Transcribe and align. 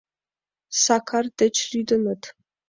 Сакар 0.83 1.25
деч 1.39 1.55
лӱдыныт. 1.71 2.21